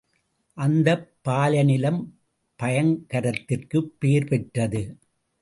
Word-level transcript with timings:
அந்தப் 0.57 1.11
பாலைநிலம் 1.25 1.99
பயங்கரத்திற்குப் 2.59 3.93
பேர் 3.99 4.27
பெற்றது. 4.27 4.83